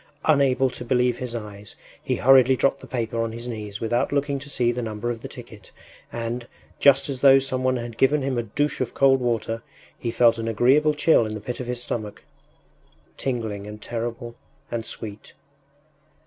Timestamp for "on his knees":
3.21-3.79